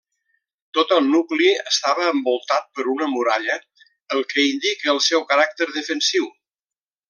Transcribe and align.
Tot 0.77 0.93
el 0.95 1.01
nucli 1.09 1.49
estava 1.71 2.07
envoltat 2.13 2.65
per 2.79 2.87
una 2.95 3.11
muralla 3.13 3.59
el 4.17 4.27
que 4.33 4.49
indica 4.53 4.93
el 4.97 5.03
seu 5.11 5.27
caràcter 5.35 5.73
defensiu. 5.81 6.29